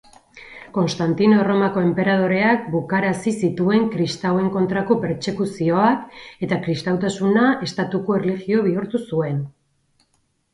[0.75, 6.17] Konstantino Erromako enperadoreak bukarazi zituen kristauen kontrako pertsekuzioak
[6.49, 9.39] eta kristautasuna estatuko erlijio bihurtu zuen.